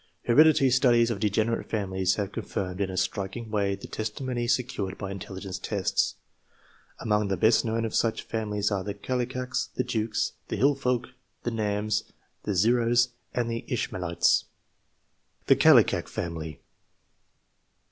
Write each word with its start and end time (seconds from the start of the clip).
1 0.25 0.35
Heredity 0.35 0.71
studies 0.71 1.11
of" 1.11 1.19
degenerate" 1.19 1.69
families 1.69 2.15
have 2.15 2.31
con 2.31 2.43
firmed* 2.43 2.81
in 2.81 2.89
a 2.89 2.97
striking 2.97 3.51
way, 3.51 3.75
the 3.75 3.85
testimony 3.85 4.47
secured 4.47 4.97
by 4.97 5.13
intelli 5.13 5.41
gence 5.45 5.61
tests. 5.61 6.15
Among 6.99 7.27
the 7.27 7.37
best 7.37 7.63
known 7.63 7.85
of 7.85 7.93
such 7.93 8.23
families 8.23 8.71
are 8.71 8.83
the 8.83 8.95
"Kallikaks," 8.95 9.71
the 9.75 9.83
"Jukes," 9.83 10.31
the 10.47 10.55
"Hill 10.55 10.73
Polk," 10.75 11.09
the" 11.43 11.51
Nams," 11.51 12.01
the" 12.45 12.55
Zeros," 12.55 13.09
and 13.35 13.47
the" 13.47 13.63
Ishmaelites." 13.67 14.45
27*e 15.45 15.55
KaUikak 15.59 16.07
family. 16.07 16.59